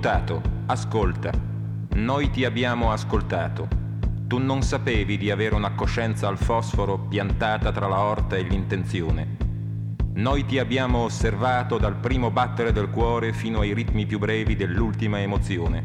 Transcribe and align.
Imputato, 0.00 0.40
ascolta. 0.64 1.30
Noi 1.96 2.30
ti 2.30 2.46
abbiamo 2.46 2.90
ascoltato. 2.90 3.68
Tu 4.26 4.38
non 4.38 4.62
sapevi 4.62 5.18
di 5.18 5.30
avere 5.30 5.54
una 5.54 5.72
coscienza 5.72 6.26
al 6.26 6.38
fosforo 6.38 6.98
piantata 6.98 7.70
tra 7.70 7.86
la 7.86 7.98
orta 7.98 8.36
e 8.36 8.40
l'intenzione. 8.40 9.36
Noi 10.14 10.46
ti 10.46 10.58
abbiamo 10.58 11.00
osservato 11.00 11.76
dal 11.76 11.96
primo 11.96 12.30
battere 12.30 12.72
del 12.72 12.88
cuore 12.88 13.34
fino 13.34 13.60
ai 13.60 13.74
ritmi 13.74 14.06
più 14.06 14.18
brevi 14.18 14.56
dell'ultima 14.56 15.20
emozione. 15.20 15.84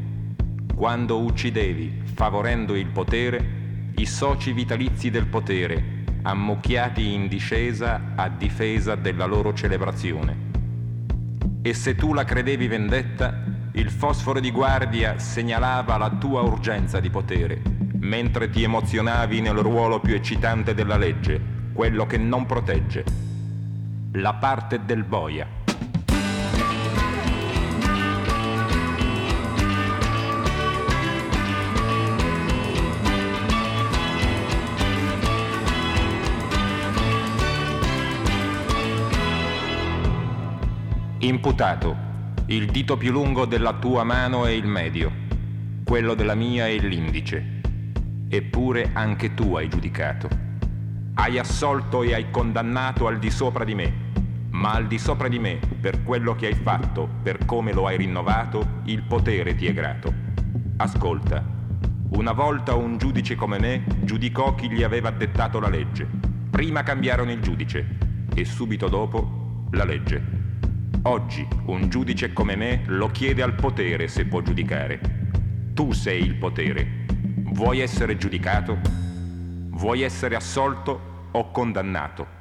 Quando 0.73 1.19
uccidevi, 1.19 2.03
favorendo 2.13 2.73
il 2.73 2.87
potere, 2.87 3.91
i 3.97 4.05
soci 4.05 4.53
vitalizi 4.53 5.09
del 5.09 5.27
potere, 5.27 6.05
ammucchiati 6.21 7.13
in 7.13 7.27
discesa 7.27 8.13
a 8.15 8.29
difesa 8.29 8.95
della 8.95 9.25
loro 9.25 9.53
celebrazione. 9.53 10.53
E 11.61 11.73
se 11.73 11.95
tu 11.95 12.13
la 12.13 12.23
credevi 12.23 12.67
vendetta, 12.67 13.54
il 13.77 13.89
fosforo 13.89 14.39
di 14.39 14.51
guardia 14.51 15.19
segnalava 15.19 15.97
la 15.97 16.09
tua 16.09 16.41
urgenza 16.41 17.01
di 17.01 17.09
potere, 17.09 17.61
mentre 17.99 18.49
ti 18.49 18.63
emozionavi 18.63 19.41
nel 19.41 19.57
ruolo 19.57 19.99
più 19.99 20.15
eccitante 20.15 20.73
della 20.73 20.95
legge, 20.95 21.41
quello 21.73 22.05
che 22.05 22.17
non 22.17 22.45
protegge. 22.45 23.03
La 24.13 24.33
parte 24.35 24.85
del 24.85 25.03
boia. 25.03 25.45
Imputato. 41.19 42.14
Il 42.47 42.67
dito 42.67 42.95
più 42.95 43.11
lungo 43.11 43.45
della 43.45 43.73
tua 43.73 44.03
mano 44.03 44.45
è 44.45 44.51
il 44.51 44.67
medio, 44.67 45.11
quello 45.83 46.13
della 46.13 46.35
mia 46.35 46.67
è 46.67 46.77
l'indice. 46.77 47.61
Eppure 48.29 48.91
anche 48.93 49.33
tu 49.33 49.55
hai 49.55 49.67
giudicato. 49.67 50.29
Hai 51.15 51.39
assolto 51.39 52.03
e 52.03 52.13
hai 52.13 52.29
condannato 52.29 53.07
al 53.07 53.17
di 53.17 53.31
sopra 53.31 53.63
di 53.63 53.73
me, 53.73 53.93
ma 54.51 54.73
al 54.73 54.85
di 54.85 54.99
sopra 54.99 55.27
di 55.27 55.39
me, 55.39 55.59
per 55.81 56.03
quello 56.03 56.35
che 56.35 56.45
hai 56.45 56.53
fatto, 56.53 57.09
per 57.23 57.45
come 57.45 57.73
lo 57.73 57.87
hai 57.87 57.97
rinnovato, 57.97 58.81
il 58.83 59.01
potere 59.01 59.55
ti 59.55 59.65
è 59.65 59.73
grato. 59.73 60.13
Ascolta, 60.77 61.43
una 62.09 62.31
volta 62.31 62.75
un 62.75 62.99
giudice 62.99 63.33
come 63.33 63.57
me 63.57 63.85
giudicò 64.03 64.53
chi 64.53 64.69
gli 64.69 64.83
aveva 64.83 65.09
dettato 65.09 65.59
la 65.59 65.69
legge. 65.69 66.07
Prima 66.51 66.83
cambiarono 66.83 67.31
il 67.31 67.41
giudice 67.41 67.97
e 68.35 68.45
subito 68.45 68.87
dopo 68.87 69.65
la 69.71 69.83
legge. 69.83 70.34
Oggi 71.07 71.47
un 71.67 71.87
giudice 71.87 72.33
come 72.33 72.55
me 72.55 72.81
lo 72.87 73.09
chiede 73.09 73.43
al 73.43 73.53
potere 73.53 74.07
se 74.07 74.25
può 74.25 74.41
giudicare. 74.41 74.99
Tu 75.75 75.91
sei 75.91 76.23
il 76.23 76.33
potere. 76.33 77.05
Vuoi 77.51 77.81
essere 77.81 78.17
giudicato? 78.17 78.79
Vuoi 79.69 80.01
essere 80.01 80.35
assolto 80.35 81.29
o 81.31 81.51
condannato? 81.51 82.34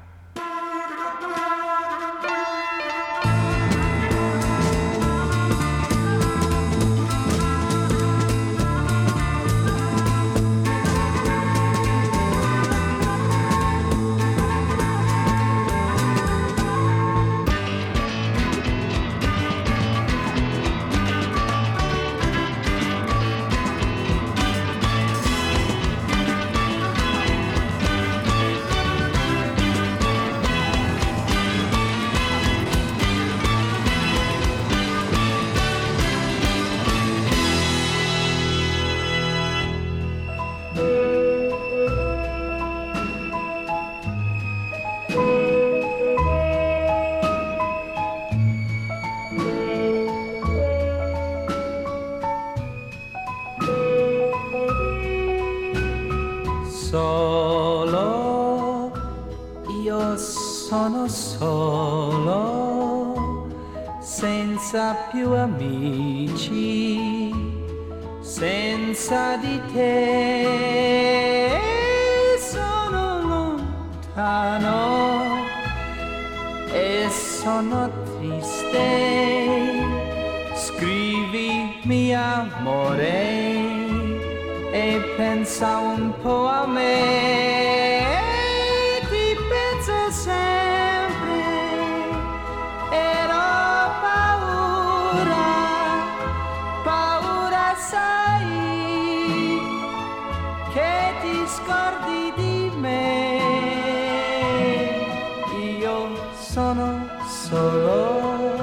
solo, 107.54 108.56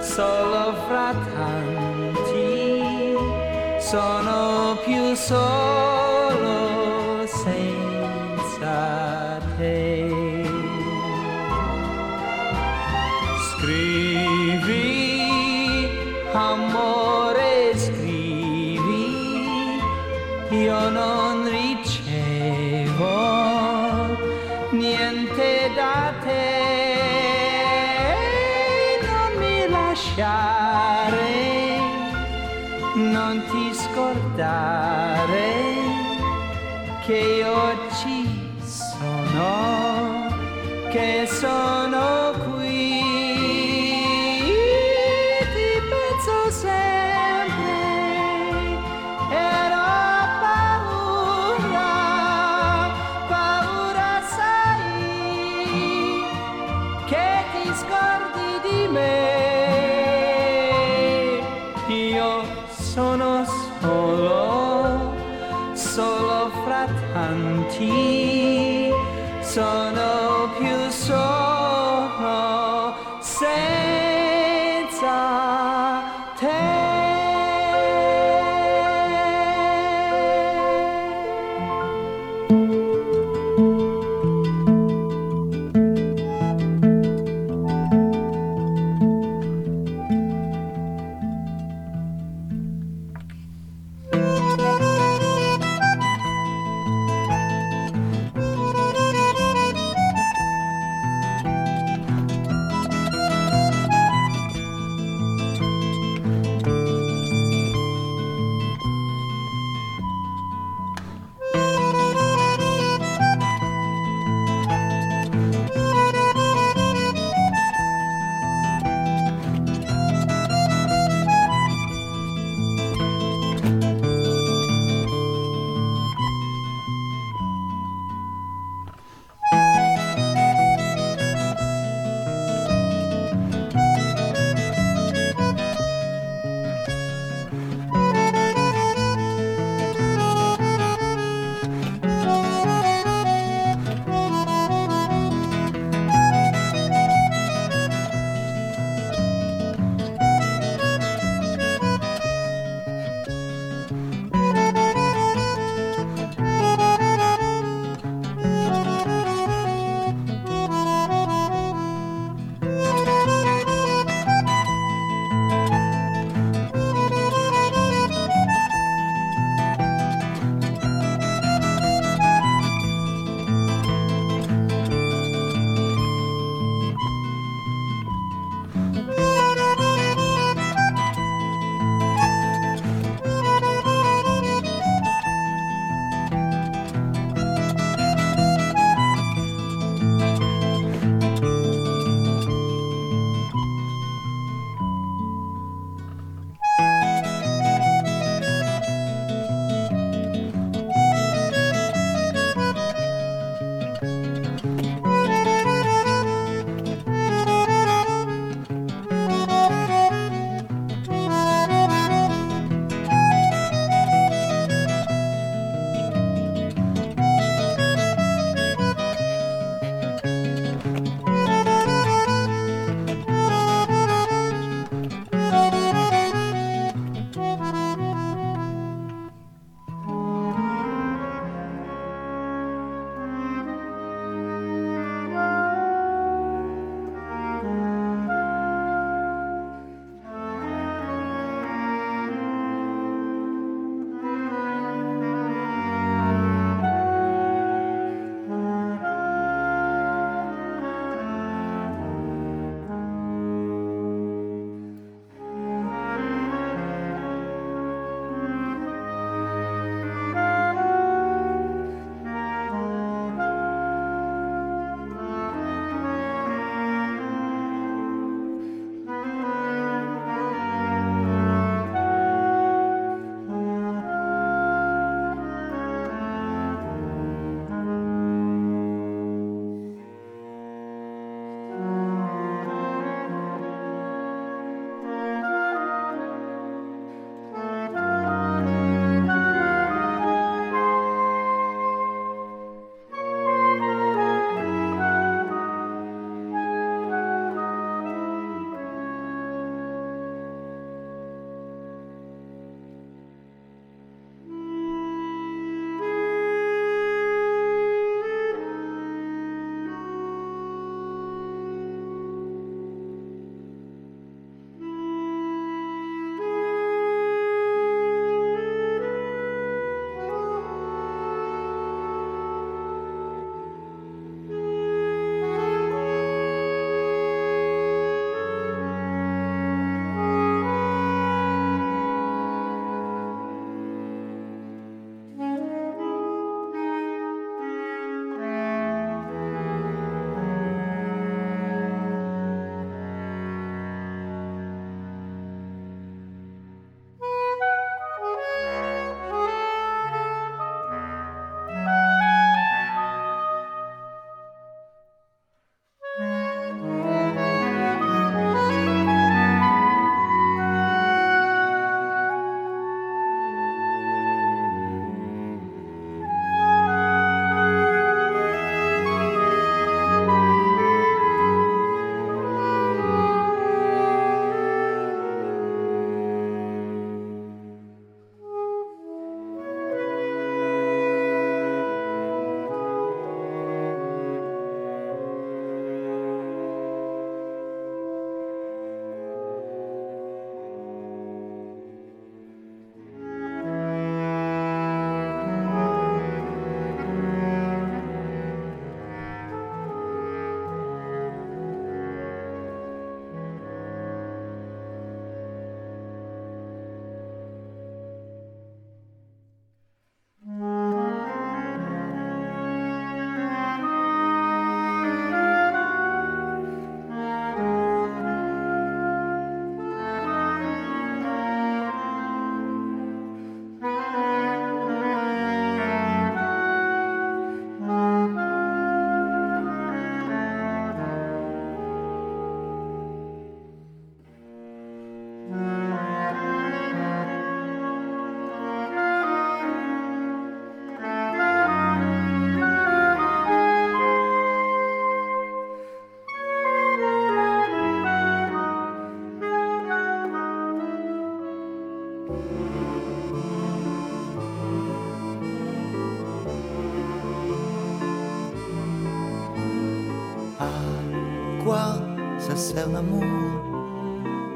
solo 0.00 0.74
fra 0.86 1.14
tanti 1.34 3.14
sono 3.78 4.76
più 4.84 5.14
solo. 5.14 5.81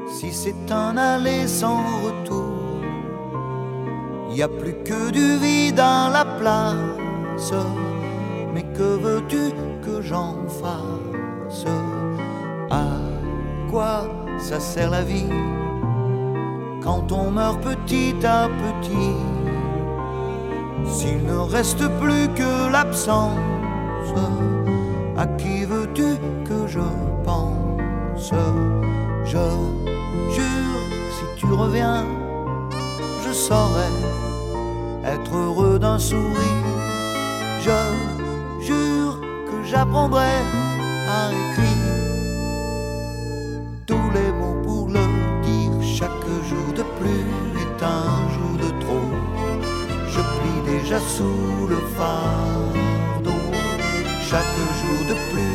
Si 0.07 0.31
c'est 0.31 0.71
un 0.71 0.97
aller 0.97 1.47
sans 1.47 1.83
retour 2.05 2.57
Y 4.31 4.43
a 4.43 4.47
plus 4.47 4.75
que 4.83 5.11
du 5.11 5.37
vide 5.37 5.75
dans 5.75 6.11
la 6.11 6.25
place. 6.39 7.53
Mais 8.53 8.63
que 8.77 8.97
veux-tu 9.03 9.51
que 9.83 10.01
j'en 10.01 10.35
fasse? 10.47 11.65
À 12.69 12.85
quoi 13.71 14.05
ça 14.37 14.59
sert 14.59 14.91
la 14.91 15.01
vie 15.01 15.33
quand 16.83 17.11
on 17.11 17.31
meurt 17.31 17.59
petit 17.61 18.15
à 18.23 18.47
petit? 18.47 19.15
S'il 20.85 21.23
ne 21.25 21.37
reste 21.37 21.87
plus 21.99 22.27
que 22.35 22.71
l'absence, 22.71 23.39
Je 28.29 28.33
jure, 29.23 29.71
si 31.15 31.25
tu 31.37 31.45
reviens, 31.45 32.03
je 33.25 33.31
saurai 33.31 33.87
être 35.05 35.33
heureux 35.33 35.79
d'un 35.79 35.97
sourire. 35.97 36.67
Je 37.61 38.65
jure 38.65 39.21
que 39.21 39.63
j'apprendrai 39.63 40.33
à 41.07 41.31
écrire 41.31 41.95
tous 43.85 44.09
les 44.13 44.31
mots 44.33 44.61
pour 44.61 44.89
le 44.89 45.05
dire. 45.45 45.71
Chaque 45.81 46.27
jour 46.49 46.73
de 46.75 46.83
plus 46.99 47.27
est 47.63 47.81
un 47.81 48.29
jour 48.35 48.53
de 48.61 48.69
trop. 48.83 49.09
Je 50.09 50.19
plie 50.19 50.61
déjà 50.73 50.99
sous 50.99 51.67
le 51.69 51.77
fardeau. 51.95 53.41
Chaque 54.29 54.57
jour 54.79 54.99
de 55.11 55.15
plus 55.31 55.46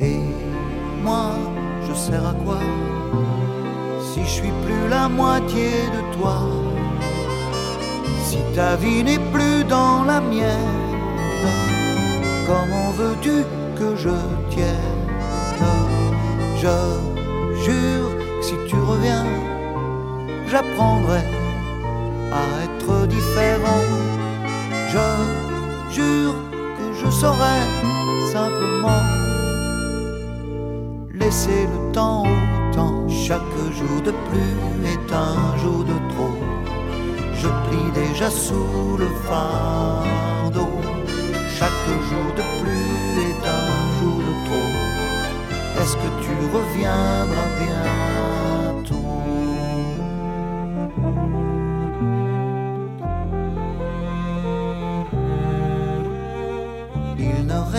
Et 0.00 0.20
moi, 1.02 1.30
je 1.88 1.94
sers 1.94 2.26
à 2.26 2.34
quoi 2.44 2.58
si 4.00 4.20
je 4.22 4.28
suis 4.28 4.54
plus 4.64 4.88
la 4.88 5.08
moitié 5.08 5.70
de 5.96 6.16
toi? 6.16 6.38
Si 8.24 8.38
ta 8.54 8.76
vie 8.76 9.02
n'est 9.02 9.24
plus 9.32 9.64
dans 9.64 10.04
la 10.04 10.20
mienne, 10.20 10.94
comment 12.46 12.90
veux-tu 12.90 13.44
que 13.78 13.96
je 13.96 14.16
tienne? 14.50 15.02
Je 16.58 16.76
jure 17.64 18.10
que 18.18 18.44
si 18.44 18.54
tu 18.66 18.76
reviens, 18.76 19.26
j'apprendrai 20.48 21.22
à 22.32 22.42
être 22.64 23.06
différent. 23.06 23.84
Je 24.92 25.94
jure 25.94 26.34
que 26.78 26.86
je 27.00 27.10
saurai 27.10 27.58
simplement 28.32 29.02
laisser 31.12 31.66
le 31.72 31.92
temps 31.92 32.22
au 32.22 32.74
temps. 32.74 33.08
Chaque 33.08 33.56
jour 33.78 34.00
de 34.02 34.12
plus 34.28 34.56
est 34.92 35.12
un 35.12 35.56
jour 35.58 35.84
de 35.84 35.96
trop. 36.12 36.38
Je 37.34 37.48
plie 37.64 37.90
déjà 37.94 38.30
sous 38.30 38.96
le 38.98 39.08
fardeau. 39.28 40.68
Chaque 41.58 41.86
jour 42.08 42.28
de 42.38 42.44
plus 42.60 43.02
est 43.28 43.44
un 43.60 43.70
jour 43.98 44.18
de 44.28 44.32
trop. 44.46 44.70
Est-ce 45.80 45.96
que 45.96 46.10
tu 46.22 46.34
reviendras 46.56 47.48
bientôt 47.58 48.05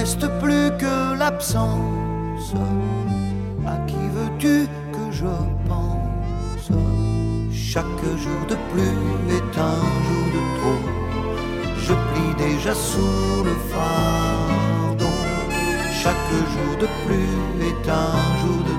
reste 0.07 0.29
plus 0.39 0.71
que 0.79 1.19
l'absence. 1.19 2.53
À 3.65 3.75
qui 3.87 4.03
veux-tu 4.15 4.67
que 4.93 5.05
je 5.11 5.33
pense? 5.67 6.71
Chaque 7.51 8.03
jour 8.23 8.41
de 8.47 8.55
plus 8.71 9.35
est 9.37 9.53
un 9.71 9.81
jour 10.05 10.25
de 10.35 10.41
trop. 10.57 10.83
Je 11.85 11.93
plie 12.07 12.35
déjà 12.47 12.73
sous 12.73 13.43
le 13.49 13.55
fardeau. 13.73 15.15
Chaque 16.01 16.31
jour 16.53 16.73
de 16.83 16.87
plus 17.05 17.67
est 17.69 17.89
un 17.89 18.17
jour 18.41 18.59
de 18.69 18.76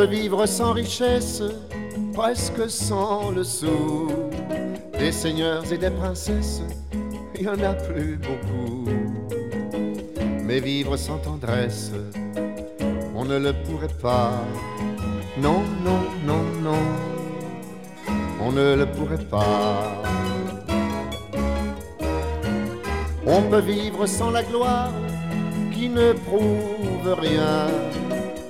peut 0.00 0.06
vivre 0.06 0.46
sans 0.46 0.72
richesse, 0.72 1.42
presque 2.14 2.70
sans 2.70 3.30
le 3.32 3.44
sou. 3.44 4.08
Des 4.98 5.12
seigneurs 5.12 5.70
et 5.70 5.76
des 5.76 5.90
princesses, 5.90 6.62
il 7.34 7.42
y 7.42 7.48
en 7.48 7.62
a 7.62 7.74
plus 7.74 8.16
beaucoup. 8.16 8.88
Mais 10.42 10.58
vivre 10.60 10.96
sans 10.96 11.18
tendresse, 11.18 11.92
on 13.14 13.26
ne 13.26 13.36
le 13.36 13.52
pourrait 13.52 13.96
pas. 14.00 14.32
Non, 15.36 15.60
non, 15.84 16.00
non, 16.26 16.44
non, 16.62 16.82
on 18.40 18.52
ne 18.52 18.76
le 18.76 18.86
pourrait 18.86 19.26
pas. 19.36 20.02
On 23.26 23.42
peut 23.42 23.60
vivre 23.60 24.06
sans 24.06 24.30
la 24.30 24.42
gloire 24.44 24.92
qui 25.74 25.90
ne 25.90 26.14
prouve 26.14 27.12
rien, 27.20 27.66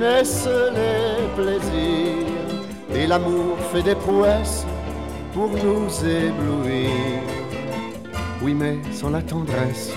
naissent 0.00 0.48
les 0.48 1.28
plaisirs 1.36 2.26
et 2.94 3.06
l'amour 3.06 3.56
fait 3.70 3.82
des 3.82 3.94
prouesses 3.94 4.64
pour 5.34 5.50
nous 5.50 5.88
éblouir. 6.04 6.90
Oui, 8.42 8.54
mais 8.54 8.78
sans 8.92 9.10
la 9.10 9.20
tendresse, 9.20 9.92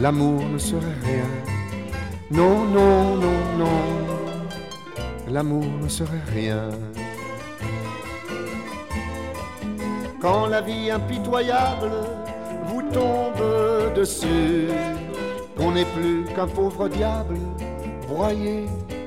l'amour 0.00 0.40
ne 0.48 0.58
serait 0.58 0.98
rien. 1.04 1.28
Non, 2.30 2.64
non, 2.64 3.16
non, 3.16 3.40
non, 3.58 3.82
l'amour 5.28 5.66
ne 5.82 5.88
serait 5.88 6.26
rien. 6.32 6.68
Quand 10.20 10.46
la 10.46 10.60
vie 10.60 10.90
impitoyable 10.90 11.90
vous 12.66 12.82
tombe 12.92 13.92
dessus, 13.94 14.68
qu'on 15.56 15.72
n'est 15.72 15.90
plus 15.96 16.24
qu'un 16.34 16.46
pauvre 16.46 16.88
diable, 16.88 17.36
broyé 18.08 18.66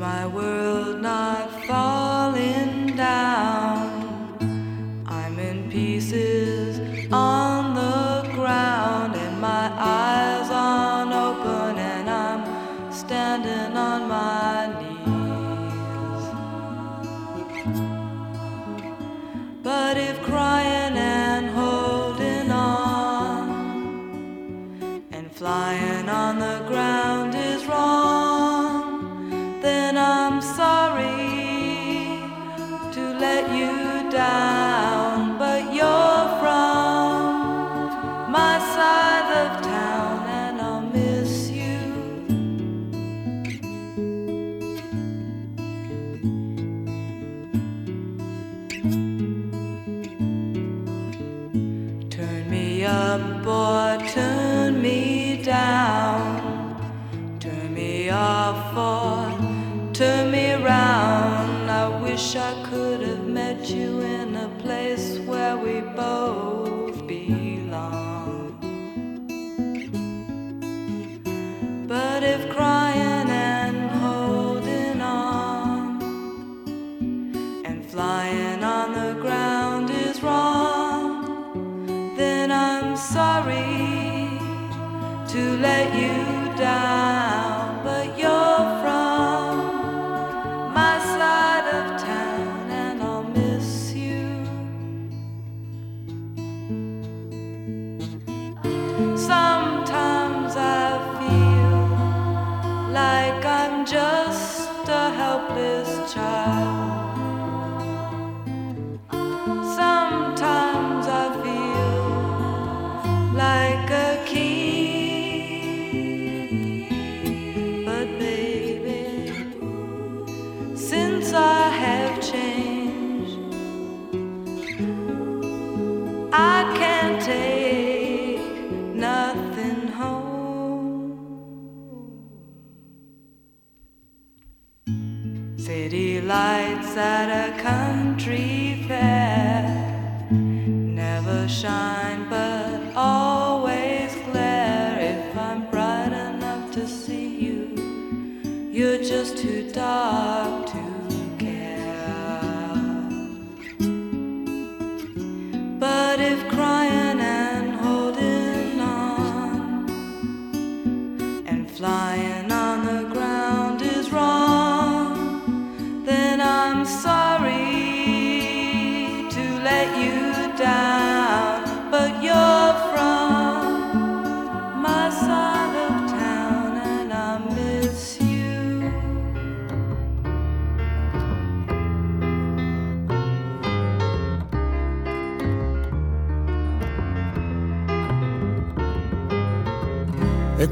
my 0.00 0.26
world 0.26 1.02
not 1.02 1.50
far? 1.66 2.09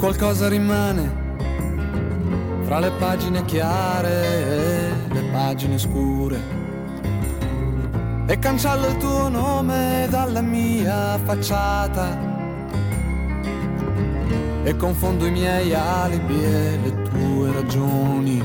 Qualcosa 0.08 0.48
rimane 0.48 1.36
fra 2.62 2.78
le 2.78 2.90
pagine 2.92 3.44
chiare 3.44 4.08
e 4.08 5.12
le 5.12 5.22
pagine 5.30 5.76
scure. 5.76 6.40
E 8.26 8.38
cancello 8.38 8.86
il 8.86 8.96
tuo 8.96 9.28
nome 9.28 10.06
dalla 10.08 10.40
mia 10.40 11.18
facciata 11.18 12.18
e 14.62 14.76
confondo 14.76 15.26
i 15.26 15.30
miei 15.30 15.74
alibi 15.74 16.42
e 16.42 16.78
le 16.82 17.02
tue 17.02 17.52
ragioni. 17.52 18.42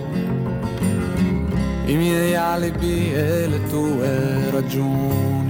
I 1.85 1.95
miei 1.95 2.35
alibi 2.35 3.13
e 3.13 3.47
le 3.47 3.63
tue 3.69 4.49
ragioni. 4.51 5.42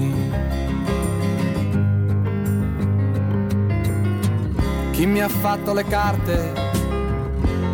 Chi 5.03 5.09
mi 5.09 5.19
ha 5.19 5.27
fatto 5.27 5.73
le 5.73 5.83
carte 5.83 6.53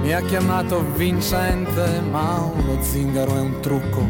mi 0.02 0.12
ha 0.12 0.20
chiamato 0.22 0.84
vincente, 0.96 2.02
ma 2.10 2.39
uno 2.39 2.82
zingaro 2.82 3.36
è 3.36 3.39
un 3.39 3.60
trucco. 3.60 4.04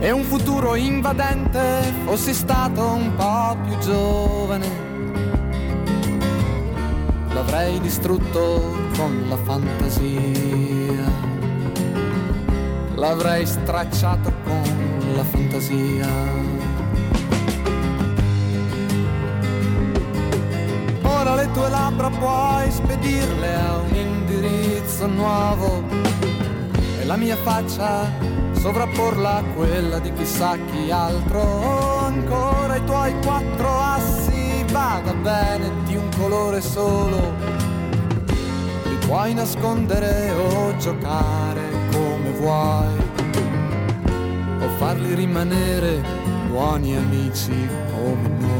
E 0.00 0.10
un 0.10 0.22
futuro 0.22 0.76
invadente, 0.76 1.92
fossi 2.06 2.32
stato 2.32 2.92
un 2.92 3.14
po' 3.16 3.54
più 3.66 3.76
giovane, 3.80 4.68
l'avrei 7.34 7.78
distrutto 7.80 8.74
con 8.96 9.26
la 9.28 9.36
fantasia. 9.36 11.10
l'avrei 12.94 13.44
stracciato 13.44 14.32
con 14.42 14.62
la 15.16 15.24
fantasia. 15.24 16.51
Tue 21.52 21.68
labbra 21.68 22.08
puoi 22.08 22.70
spedirle 22.70 23.54
a 23.54 23.76
un 23.78 23.94
indirizzo 23.94 25.06
nuovo 25.06 25.82
e 26.98 27.04
la 27.04 27.16
mia 27.16 27.36
faccia 27.36 28.10
sovrapporla 28.52 29.36
a 29.36 29.42
quella 29.54 29.98
di 29.98 30.12
chissà 30.12 30.56
chi 30.56 30.90
altro. 30.90 31.98
Ancora 31.98 32.76
i 32.76 32.84
tuoi 32.84 33.14
quattro 33.22 33.80
assi, 33.80 34.64
vada 34.70 35.12
bene 35.14 35.70
di 35.84 35.96
un 35.96 36.08
colore 36.16 36.60
solo. 36.60 37.32
Li 38.84 39.06
puoi 39.06 39.34
nascondere 39.34 40.30
o 40.30 40.76
giocare 40.76 41.62
come 41.90 42.30
vuoi 42.38 43.10
o 44.60 44.68
farli 44.78 45.14
rimanere 45.14 46.00
buoni 46.48 46.96
amici 46.96 47.68
come 47.90 48.28
noi. 48.38 48.51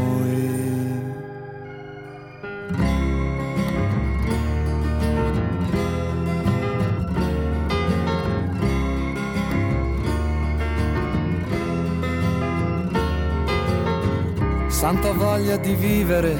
Santa 14.93 15.13
voglia 15.13 15.57
di 15.57 15.75
vivere 15.75 16.37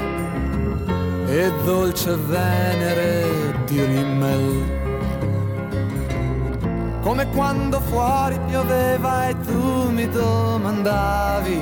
e 1.25 1.51
dolce 1.65 2.15
venere 2.15 3.55
di 3.65 3.83
Rimmel 3.83 4.63
come 7.01 7.27
quando 7.29 7.79
fuori 7.79 8.39
pioveva 8.45 9.29
e 9.29 9.39
tu 9.39 9.89
mi 9.89 10.07
domandavi 10.07 11.61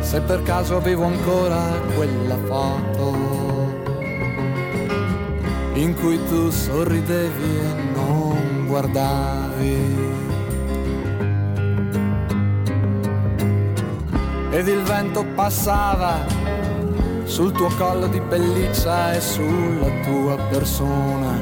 se 0.00 0.20
per 0.20 0.42
caso 0.42 0.74
avevo 0.78 1.04
ancora 1.04 1.70
quella 1.94 2.36
foto 2.46 3.14
in 5.74 5.94
cui 5.94 6.18
tu 6.26 6.50
sorridevi 6.50 7.58
e 7.60 7.74
non 7.94 8.66
guardavi. 8.66 10.29
Ed 14.60 14.68
il 14.68 14.82
vento 14.82 15.24
passava 15.34 16.26
sul 17.24 17.50
tuo 17.50 17.68
collo 17.78 18.06
di 18.08 18.20
pelliccia 18.20 19.14
e 19.14 19.20
sulla 19.22 19.88
tua 20.04 20.36
persona 20.50 21.32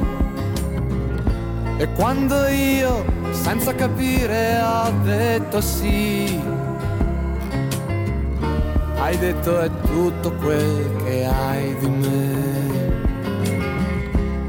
e 1.77 1.93
quando 1.95 2.47
io, 2.47 3.05
senza 3.33 3.75
capire, 3.75 4.61
ho 4.61 4.93
detto 5.03 5.61
sì, 5.61 6.41
hai 9.01 9.19
detto 9.19 9.63
è 9.63 9.71
tutto 9.85 10.33
quel 10.35 11.03
che 11.03 11.25
hai 11.25 11.77
di 11.77 11.89
me, 11.89 12.93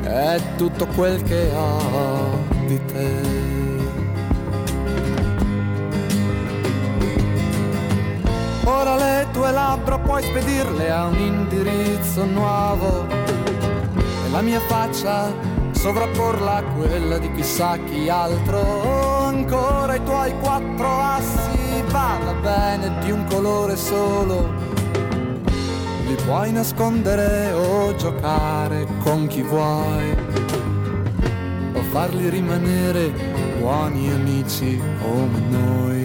è 0.03 0.39
tutto 0.57 0.85
quel 0.85 1.23
che 1.23 1.49
ho 1.55 2.37
di 2.67 2.85
te. 2.85 3.28
Tue 9.49 9.51
labbra 9.51 9.97
puoi 9.97 10.21
spedirle 10.21 10.91
a 10.91 11.05
un 11.05 11.17
indirizzo 11.17 12.23
nuovo 12.25 13.07
e 13.07 14.29
la 14.31 14.41
mia 14.41 14.59
faccia 14.59 15.33
sovrapporla 15.71 16.57
a 16.57 16.63
quella 16.63 17.17
di 17.17 17.31
chissà 17.31 17.77
chi 17.77 18.09
altro. 18.09 19.25
Ancora 19.25 19.95
i 19.95 20.03
tuoi 20.03 20.37
quattro 20.39 21.01
assi, 21.01 21.81
vada 21.87 22.33
bene 22.33 22.99
di 23.03 23.11
un 23.11 23.25
colore 23.27 23.75
solo. 23.75 24.53
Li 26.05 26.15
puoi 26.25 26.51
nascondere 26.51 27.51
o 27.51 27.95
giocare 27.95 28.85
con 28.99 29.25
chi 29.27 29.41
vuoi, 29.41 30.15
o 31.73 31.81
farli 31.91 32.29
rimanere 32.29 33.11
buoni 33.59 34.11
amici 34.11 34.79
come 35.01 35.39
noi. 35.49 35.98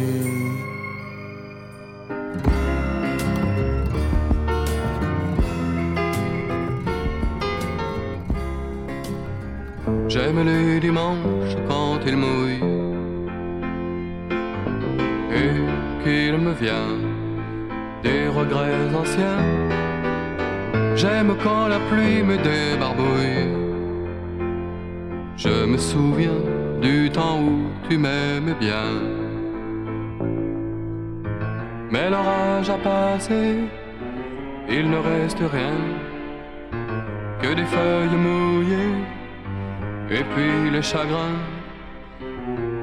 Et 40.10 40.24
puis 40.34 40.70
les 40.70 40.82
chagrins, 40.82 41.40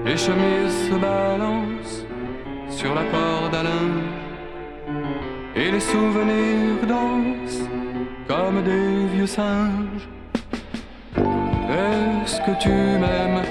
les 0.06 0.18
chemises 0.18 0.90
se 0.90 0.96
balancent 0.96 2.06
sur 2.70 2.94
la 2.96 3.04
corde 3.04 3.56
à 3.56 3.64
linge. 3.64 4.20
Et 5.56 5.72
les 5.72 5.80
souvenirs 5.80 6.86
dansent 6.88 7.68
comme 8.28 8.64
des 8.64 9.06
vieux 9.14 9.28
singes. 9.28 10.08
Est-ce 11.16 12.40
que 12.42 12.60
tu 12.60 12.70
m'aimes 12.70 13.44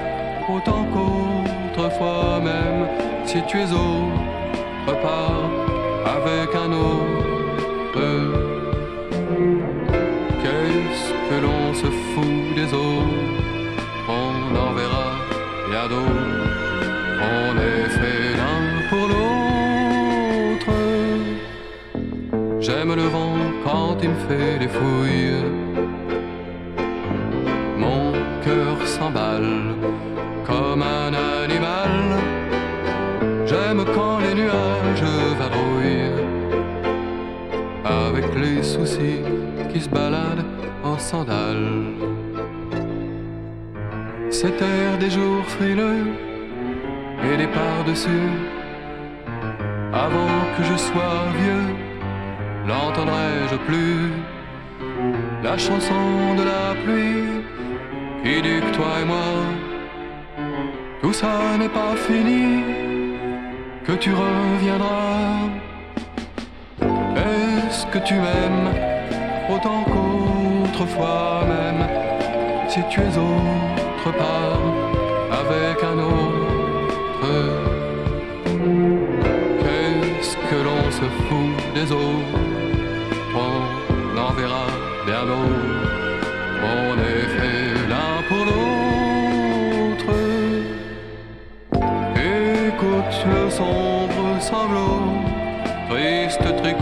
autant 0.49 0.85
qu'autrefois 0.93 2.41
même? 2.41 2.89
Si 3.25 3.41
tu 3.47 3.59
es 3.59 3.71
autre 3.73 5.01
part 5.03 5.51
avec 6.17 6.55
un 6.55 6.73
autre 6.73 7.20
se 11.81 11.87
fout 11.87 12.55
des 12.55 12.69
autres 12.75 13.41
on 14.11 14.57
en 14.57 14.73
verra 14.73 15.11
bien 15.69 15.87
d'autres. 15.89 16.51
On 17.37 17.57
est 17.71 17.89
fait 17.99 18.37
l'un 18.41 18.65
pour 18.89 19.07
l'autre. 19.13 20.75
J'aime 22.61 22.95
le 22.95 23.07
vent 23.17 23.37
quand 23.65 23.97
il 24.03 24.11
me 24.11 24.21
fait 24.29 24.59
des 24.59 24.69
fouilles. 24.69 25.45
Mon 27.79 28.13
cœur 28.45 28.77
s'emballe 28.87 29.70
en 41.01 41.03
sandales. 41.03 41.95
C'était 44.31 44.97
des 44.99 45.11
jours 45.11 45.45
frileux 45.47 46.07
et 47.27 47.37
des 47.37 47.47
par-dessus. 47.47 48.31
Avant 49.93 50.37
que 50.55 50.63
je 50.71 50.77
sois 50.77 51.23
vieux, 51.41 51.69
l'entendrai-je 52.69 53.57
plus? 53.69 54.03
La 55.43 55.57
chanson 55.57 56.35
de 56.39 56.45
la 56.55 56.67
pluie 56.83 57.31
qui 58.23 58.43
dit 58.43 58.63
toi 58.77 58.93
et 59.03 59.07
moi, 59.13 59.33
tout 61.03 61.13
ça 61.13 61.35
n'est 61.59 61.75
pas 61.81 61.95
fini, 62.09 62.63
que 63.87 63.93
tu 63.93 64.11
reviendras. 64.13 65.49
Est-ce 67.17 67.87
que 67.87 67.99
tu 67.99 68.15
m'aimes 68.15 68.71
autant 69.55 69.85
qu'autrefois 70.81 71.45
même 71.47 71.87
si 72.69 72.81
tu 72.89 73.01
es 73.01 73.17
autre 73.19 74.17
part 74.17 74.61
avec 75.41 75.83
un 75.83 75.99
autre. 75.99 77.33
Qu'est-ce 79.61 80.37
que 80.37 80.57
l'on 80.65 80.91
se 80.91 81.07
fout 81.25 81.55
des 81.75 81.93
autres? 81.93 82.39
On 83.35 84.19
en 84.19 84.33
verra 84.33 84.67
bien 85.07 85.23
d'autres. 85.27 85.91
On 86.63 86.95
est 86.99 87.29
fait 87.37 87.89
l'un 87.91 88.23
pour 88.29 88.45
l'autre. 88.49 90.13
Écoute 92.17 93.17
le 93.27 93.51
sombre 93.51 94.41
sanglot, 94.41 95.03
triste 95.91 96.57
tricot 96.63 96.80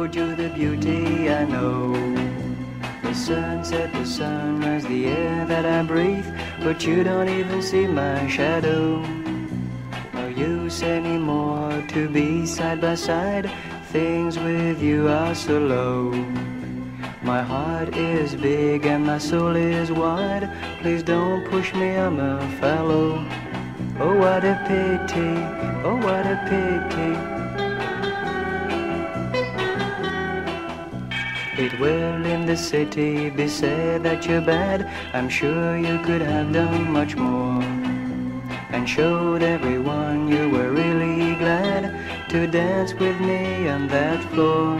showed 0.00 0.14
you 0.14 0.34
the 0.34 0.48
beauty 0.48 1.28
I 1.28 1.44
know. 1.44 1.92
The 3.02 3.12
sunset, 3.12 3.92
the 3.92 4.06
sunrise, 4.06 4.86
the 4.86 5.08
air 5.08 5.44
that 5.44 5.66
I 5.66 5.82
breathe, 5.82 6.24
but 6.60 6.86
you 6.86 7.04
don't 7.04 7.28
even 7.28 7.60
see 7.60 7.86
my 7.86 8.26
shadow. 8.26 9.04
No 10.14 10.26
use 10.28 10.82
anymore 10.82 11.84
to 11.88 12.08
be 12.08 12.46
side 12.46 12.80
by 12.80 12.94
side, 12.94 13.50
things 13.92 14.38
with 14.38 14.80
you 14.80 15.08
are 15.08 15.34
so 15.34 15.58
low. 15.58 16.12
My 17.22 17.42
heart 17.42 17.94
is 17.94 18.34
big 18.34 18.86
and 18.86 19.04
my 19.04 19.18
soul 19.18 19.54
is 19.54 19.92
wide, 19.92 20.48
please 20.80 21.02
don't 21.02 21.44
push 21.50 21.74
me, 21.74 21.90
I'm 21.90 22.18
a 22.18 22.40
fellow. 22.58 23.22
Oh, 23.98 24.16
what 24.16 24.44
a 24.44 24.56
pity, 24.66 25.32
oh, 25.84 25.96
what 25.96 26.24
a 26.24 26.38
pity. 26.48 27.39
It 31.60 31.78
will 31.78 32.24
in 32.24 32.46
the 32.46 32.56
city 32.56 33.28
be 33.28 33.46
said 33.46 34.02
that 34.04 34.24
you're 34.24 34.40
bad. 34.40 34.88
I'm 35.12 35.28
sure 35.28 35.76
you 35.76 35.98
could 35.98 36.22
have 36.22 36.54
done 36.54 36.90
much 36.90 37.16
more. 37.16 37.62
And 38.70 38.88
showed 38.88 39.42
everyone 39.42 40.26
you 40.26 40.48
were 40.48 40.70
really 40.70 41.34
glad 41.34 42.30
to 42.30 42.46
dance 42.46 42.94
with 42.94 43.20
me 43.20 43.68
on 43.68 43.88
that 43.88 44.24
floor. 44.32 44.78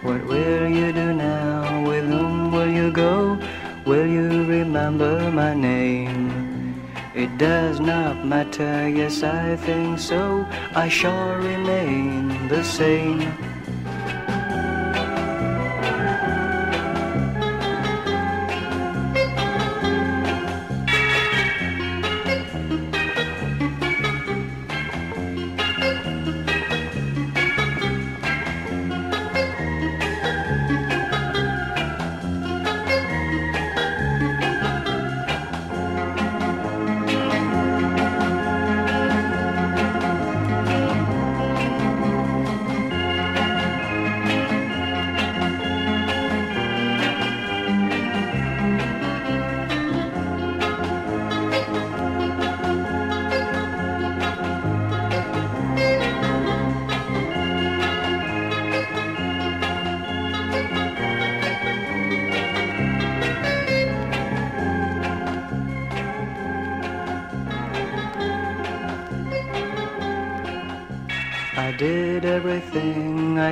What 0.00 0.24
will 0.24 0.66
you 0.66 0.92
do 0.92 1.12
now? 1.12 1.86
With 1.86 2.06
whom 2.06 2.52
will 2.52 2.72
you 2.72 2.90
go? 2.90 3.38
Will 3.84 4.06
you 4.06 4.44
remember 4.44 5.30
my 5.30 5.52
name? 5.52 6.80
It 7.14 7.36
does 7.36 7.80
not 7.80 8.24
matter, 8.24 8.88
yes 8.88 9.22
I 9.22 9.56
think 9.56 9.98
so. 9.98 10.46
I 10.74 10.88
shall 10.88 11.36
remain 11.36 12.48
the 12.48 12.64
same. 12.64 13.55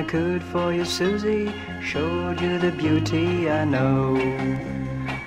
Could 0.07 0.43
for 0.43 0.73
you, 0.73 0.85
Susie. 0.85 1.53
Showed 1.81 2.39
you 2.41 2.59
the 2.59 2.71
beauty 2.71 3.49
I 3.49 3.65
know. 3.65 4.15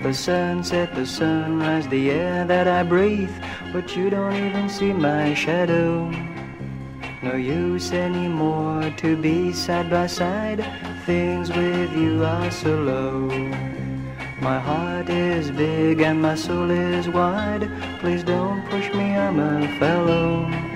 The 0.02 0.14
sunset, 0.14 0.94
the 0.94 1.06
sunrise, 1.06 1.88
the 1.88 2.10
air 2.10 2.44
that 2.44 2.68
I 2.68 2.82
breathe. 2.82 3.34
But 3.72 3.96
you 3.96 4.10
don't 4.10 4.34
even 4.34 4.68
see 4.68 4.92
my 4.92 5.34
shadow. 5.34 6.10
No 7.22 7.34
use 7.34 7.92
anymore 7.92 8.92
to 8.98 9.16
be 9.16 9.52
side 9.52 9.90
by 9.90 10.06
side. 10.06 10.64
Things 11.04 11.48
with 11.50 11.92
you 11.92 12.24
are 12.24 12.50
so 12.50 12.74
low. 12.76 13.28
My 14.40 14.60
heart 14.60 15.10
is 15.10 15.50
big 15.50 16.00
and 16.00 16.22
my 16.22 16.36
soul 16.36 16.70
is 16.70 17.08
wide. 17.08 17.68
Please 18.00 18.22
don't 18.22 18.64
push 18.70 18.88
me, 18.94 19.16
I'm 19.16 19.40
a 19.40 19.66
fellow. 19.78 20.67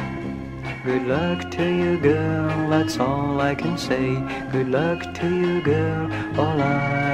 Good 0.84 1.06
luck 1.06 1.48
to 1.52 1.64
you, 1.64 1.96
girl, 1.96 2.68
that's 2.68 2.98
all 2.98 3.40
I 3.40 3.54
can 3.54 3.78
say. 3.78 4.16
Good 4.50 4.68
luck 4.68 5.14
to 5.14 5.28
you, 5.28 5.62
girl, 5.62 6.10
all 6.36 6.60
I'll 6.60 7.11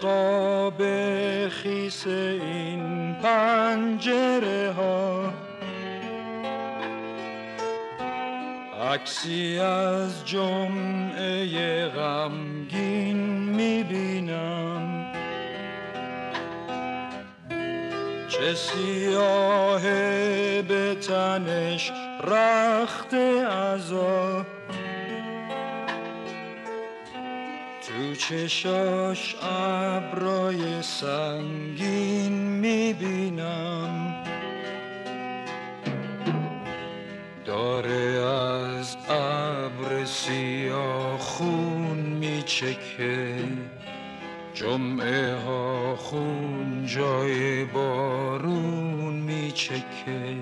قاب 0.00 0.82
خیس 1.48 2.06
این 2.06 3.14
پنجره 3.22 4.72
ها. 4.72 5.32
عکسی 8.92 9.58
از 9.58 10.26
جمعه 10.26 11.86
غمگین 11.88 13.16
می‌بینم. 13.56 15.04
چه 18.28 18.54
سیاه 18.54 19.82
به 20.62 20.94
تنش 20.94 21.92
رخت 22.24 23.14
عذاب 23.14 24.46
چشاش 28.28 29.36
ابرای 29.42 30.82
سنگین 30.82 32.32
می‌بینم. 32.32 34.14
داره 37.44 38.26
از 38.26 38.96
ابر 39.08 40.04
سیاه 40.04 41.18
خون 41.18 41.96
میچکه. 41.96 43.34
جمعه 44.54 45.34
ها 45.34 45.96
خون 45.96 46.86
جای 46.86 47.64
بارون 47.64 49.14
میچکه. 49.14 50.36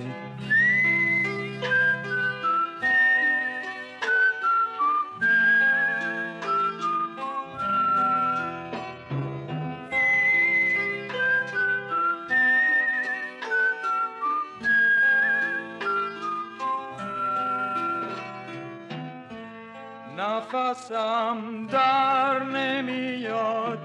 نفسم 20.83 21.67
در 21.67 22.43
نمیاد. 22.43 23.79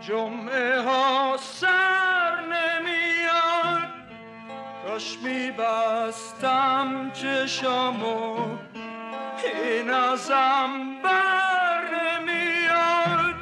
جمعه 0.00 0.80
ها 0.80 1.36
سر 1.36 2.40
نمیاد. 2.40 3.88
کاش 4.86 5.18
میبستم 5.22 7.10
چشامو 7.10 8.36
این 9.44 9.90
ازم 9.90 10.70
بر 11.04 11.80
نمیاد. 11.94 13.34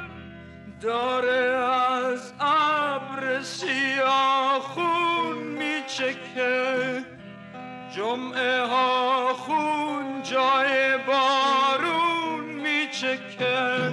داره 0.81 1.65
از 1.71 2.33
ابر 2.39 3.41
سیاه 3.41 4.59
خون 4.59 5.37
میچکه. 5.37 7.05
جمعه 7.95 8.61
ها 8.61 9.33
خون 9.33 10.23
جای 10.23 10.97
بارون 10.97 11.66
میچکه 12.96 13.92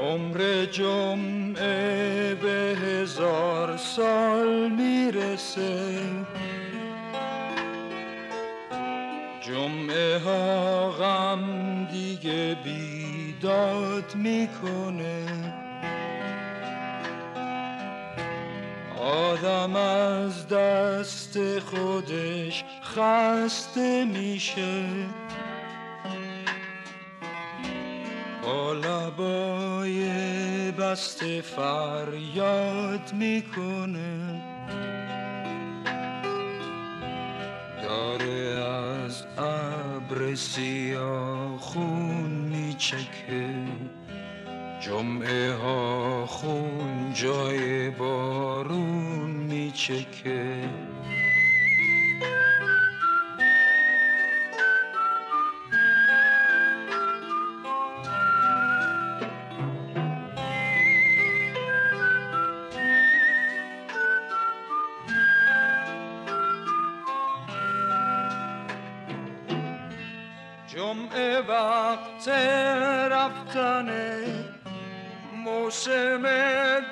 عمر 0.00 0.64
جمعه 0.64 2.34
به 2.34 2.76
هزار 2.82 3.76
سال 3.76 4.70
میرسه 4.70 6.00
جمعه 9.95 10.17
ها 10.17 10.91
غم 10.91 11.85
دیگه 11.91 12.57
بیداد 12.63 14.15
می‌کنه. 14.15 15.25
آدم 18.99 19.75
از 19.75 20.47
دست 20.47 21.59
خودش 21.59 22.63
خسته 22.83 24.05
میشه. 24.05 24.83
با 28.43 28.73
لبای 28.73 30.01
بسته 30.71 31.41
فریاد 31.41 33.13
می‌کنه. 33.13 34.41
ابر 40.09 40.35
سیاه 40.35 41.57
خون 41.57 42.29
میچکه. 42.29 43.45
جمعه 44.81 45.53
ها 45.53 46.25
خون 46.25 47.13
جای 47.13 47.89
بارون 47.89 49.29
میچکه. 49.29 50.69
موسم 75.87 76.21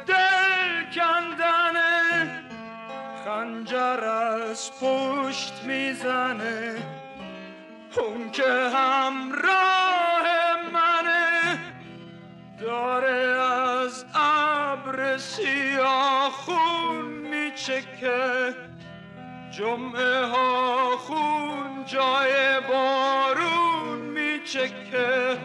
دل 0.06 0.91
کندنه 0.96 2.44
خنجر 3.26 4.04
از 4.04 4.72
پشت 4.82 5.64
می‌زنه 5.64 6.76
اون 7.98 8.32
که 8.32 8.52
همراه 8.76 10.26
منه 10.74 11.60
داره 12.60 13.41
از 13.41 14.06
ابر 14.16 15.18
خون 16.30 17.06
میچکه 17.06 18.56
جمعه 19.52 20.26
ها 20.26 20.98
خون 20.98 21.86
جای 21.86 22.60
بارون 22.70 24.00
میچکه 24.00 25.38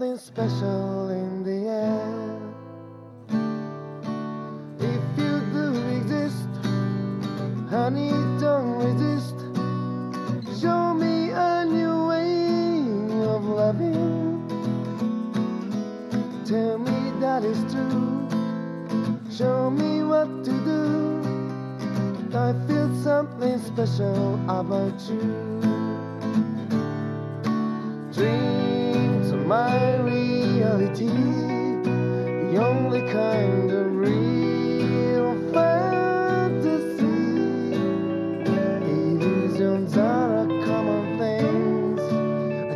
something 0.00 0.16
special 0.16 1.19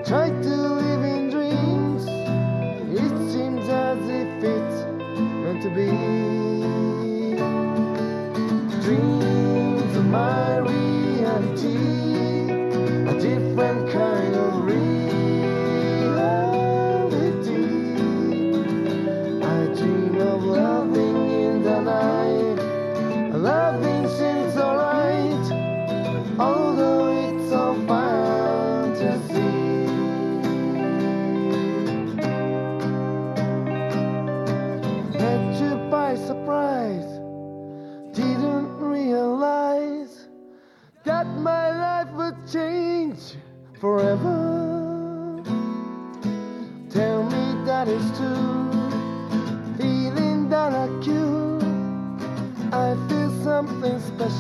tried 0.07 0.43
to 0.43 0.55
live 0.55 1.03
in 1.03 1.31
dreams, 1.31 2.05
it 2.07 3.33
seems 3.33 3.67
as 3.71 3.99
if 4.07 4.45
it's 4.45 4.85
meant 5.17 5.63
to 5.63 5.71
be. 5.71 6.24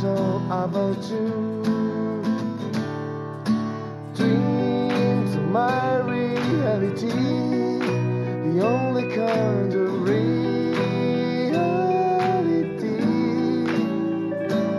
so 0.05 0.39
you, 1.09 1.63
dreams 4.15 5.35
of 5.35 5.45
my 5.49 5.97
reality, 6.01 7.09
the 8.45 8.61
only 8.63 9.05
kind 9.17 9.73
of 9.73 10.03
reality. 10.03 10.27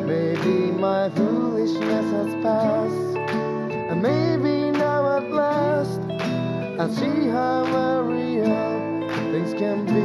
Maybe 0.05 0.57
my 0.87 1.09
foolishness 1.09 2.07
has 2.17 2.31
passed, 2.43 3.17
and 3.89 3.99
maybe 4.03 4.69
now 4.77 5.17
at 5.17 5.31
last 5.31 6.01
I 6.79 6.87
see 6.99 7.29
how 7.29 7.65
real 8.01 9.09
things 9.31 9.53
can 9.55 9.85
be. 9.87 10.04